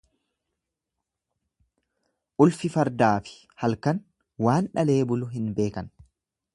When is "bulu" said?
5.13-5.33